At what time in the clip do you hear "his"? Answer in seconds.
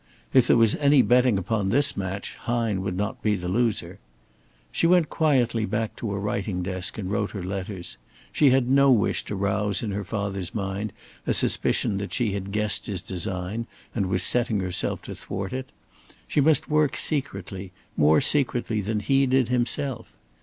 12.87-13.03